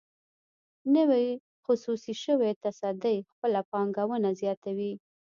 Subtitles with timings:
[0.95, 1.25] نوې
[1.65, 4.93] خصوصي شوې تصدۍ خپله پانګونه زیاتوي.